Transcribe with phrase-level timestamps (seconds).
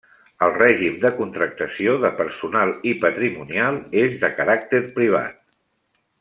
[0.45, 5.39] El règim de contractació de personal i patrimonial és de caràcter privat.